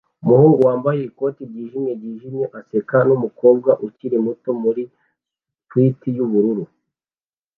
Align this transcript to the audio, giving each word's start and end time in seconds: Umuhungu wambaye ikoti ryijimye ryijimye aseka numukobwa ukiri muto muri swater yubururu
Umuhungu 0.23 0.59
wambaye 0.67 0.99
ikoti 1.03 1.41
ryijimye 1.49 1.91
ryijimye 1.99 2.45
aseka 2.59 2.97
numukobwa 3.07 3.71
ukiri 3.87 4.17
muto 4.25 4.49
muri 4.63 4.83
swater 5.65 6.13
yubururu 6.17 6.63